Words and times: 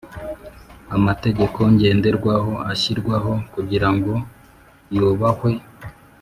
amategeko 0.95 1.59
ngenderwaho 1.73 2.53
ashyirwaho 2.71 3.33
kugira 3.53 3.87
ngo 3.95 4.13
yubahwe 4.95 5.51